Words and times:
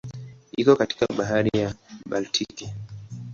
Iko 0.61 0.71
kati 0.79 0.93
ya 1.01 1.11
Bahari 1.17 1.51
ya 1.61 1.69
Baltiki. 2.09 2.65